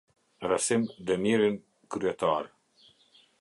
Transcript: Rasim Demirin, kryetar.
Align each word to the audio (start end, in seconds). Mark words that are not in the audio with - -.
Rasim 0.51 0.87
Demirin, 1.09 1.59
kryetar. 1.97 2.51